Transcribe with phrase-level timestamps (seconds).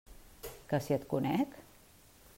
[0.71, 1.55] Que si et conec!